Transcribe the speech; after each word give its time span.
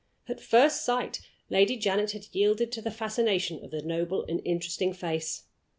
At 0.27 0.39
first 0.41 0.83
sight 0.83 1.21
Lady 1.51 1.77
Janet 1.77 2.13
had 2.13 2.25
yielded 2.31 2.71
to 2.71 2.81
the 2.81 2.89
fascination 2.89 3.63
of 3.63 3.69
the 3.69 3.83
noble 3.83 4.25
and 4.27 4.41
interesting 4.43 4.93
face. 4.93 5.43